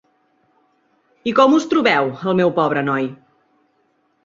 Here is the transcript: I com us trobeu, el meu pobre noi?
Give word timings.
I 1.33 1.33
com 1.41 1.53
us 1.59 1.69
trobeu, 1.75 2.11
el 2.33 2.41
meu 2.41 2.55
pobre 2.59 2.85
noi? 2.91 3.09